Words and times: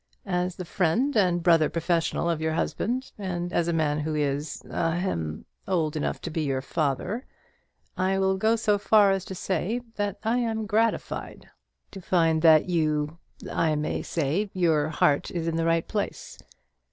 "As 0.25 0.55
the 0.55 0.65
friend 0.65 1.15
and 1.15 1.43
brother 1.43 1.69
professional 1.69 2.27
of 2.27 2.41
your 2.41 2.53
husband, 2.53 3.11
and 3.19 3.53
as 3.53 3.67
a 3.67 3.71
man 3.71 3.99
who 3.99 4.15
is 4.15 4.63
ahem! 4.71 5.45
old 5.67 5.95
enough 5.95 6.19
to 6.21 6.31
be 6.31 6.41
your 6.41 6.63
father, 6.63 7.23
I 7.95 8.17
will 8.17 8.35
go 8.37 8.55
so 8.55 8.79
far 8.79 9.11
as 9.11 9.23
to 9.25 9.35
say 9.35 9.81
that 9.97 10.17
I 10.23 10.39
am 10.39 10.65
gratified 10.65 11.51
to 11.91 12.01
find 12.01 12.41
that 12.41 12.67
you 12.67 13.19
I 13.51 13.75
may 13.75 14.01
say, 14.01 14.49
your 14.55 14.89
heart 14.89 15.29
is 15.29 15.47
in 15.47 15.55
the 15.55 15.65
right 15.65 15.87
place. 15.87 16.39